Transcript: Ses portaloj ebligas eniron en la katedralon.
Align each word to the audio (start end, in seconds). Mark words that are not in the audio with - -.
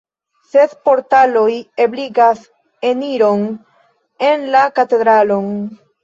Ses 0.51 0.71
portaloj 0.87 1.51
ebligas 1.83 2.41
eniron 2.91 3.43
en 4.31 4.47
la 4.55 4.63
katedralon. 4.79 5.53